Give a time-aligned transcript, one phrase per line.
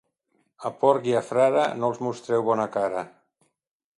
[0.69, 3.07] A porc i a frare no els mostreu bona cara.